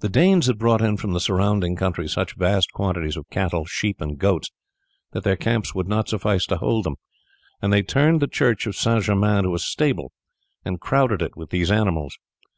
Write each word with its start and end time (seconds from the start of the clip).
The 0.00 0.10
Danes 0.10 0.44
had 0.46 0.58
brought 0.58 0.82
in 0.82 0.98
from 0.98 1.14
the 1.14 1.20
surrounding 1.20 1.74
country 1.74 2.06
such 2.06 2.34
vast 2.36 2.70
quantities 2.74 3.16
of 3.16 3.30
cattle, 3.30 3.64
sheep, 3.64 3.98
and 3.98 4.18
goats, 4.18 4.50
that 5.12 5.24
their 5.24 5.36
camps 5.38 5.74
would 5.74 5.88
not 5.88 6.06
suffice 6.06 6.44
to 6.48 6.58
hold 6.58 6.84
them, 6.84 6.96
and 7.62 7.72
they 7.72 7.82
turned 7.82 8.20
the 8.20 8.26
church 8.26 8.66
of 8.66 8.76
St. 8.76 9.02
Germain 9.02 9.38
into 9.38 9.54
a 9.54 9.58
stable 9.58 10.12
and 10.66 10.78
crowded 10.82 11.22
it 11.22 11.34
with 11.34 11.48
these 11.48 11.70
animals. 11.72 12.18